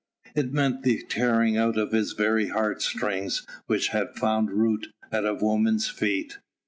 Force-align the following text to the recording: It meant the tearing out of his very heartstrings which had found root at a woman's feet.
It 0.33 0.51
meant 0.51 0.81
the 0.81 1.03
tearing 1.09 1.57
out 1.57 1.77
of 1.77 1.91
his 1.91 2.13
very 2.13 2.47
heartstrings 2.47 3.45
which 3.67 3.89
had 3.89 4.15
found 4.15 4.49
root 4.49 4.87
at 5.11 5.25
a 5.27 5.35
woman's 5.35 5.89
feet. 5.89 6.39